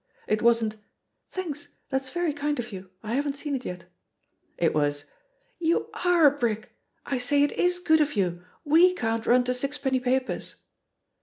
It 0.25 0.41
wasn't, 0.41 0.77
"Thanks, 1.29 1.73
that's 1.89 2.09
very 2.09 2.33
kind 2.33 2.57
of 2.57 2.71
you, 2.71 2.89
I 3.03 3.13
haven't 3.13 3.35
seen 3.35 3.53
it 3.53 3.63
yet;" 3.65 3.83
it 4.57 4.73
was, 4.73 5.05
"You 5.59 5.91
are 6.03 6.25
a 6.25 6.35
brick! 6.39 6.71
I 7.05 7.19
say, 7.19 7.43
it 7.43 7.51
is 7.51 7.77
good 7.77 8.01
of 8.01 8.13
youl 8.15 8.43
xve 8.67 8.95
can't 8.97 9.25
nm 9.25 9.45
to 9.45 9.53
sixpenny 9.53 9.99
papers." 9.99 10.55